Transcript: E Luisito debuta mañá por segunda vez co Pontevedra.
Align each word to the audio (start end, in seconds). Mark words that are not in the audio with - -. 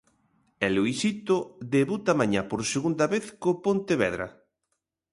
E 0.65 0.67
Luisito 0.75 1.37
debuta 1.75 2.11
mañá 2.21 2.41
por 2.49 2.61
segunda 2.73 3.05
vez 3.13 3.25
co 3.41 3.51
Pontevedra. 3.65 4.27